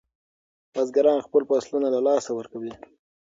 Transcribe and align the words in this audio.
بزګران 0.73 1.19
خپل 1.25 1.41
فصلونه 1.49 1.87
له 1.95 1.99
لاسه 2.07 2.31
ورکوي. 2.35 2.73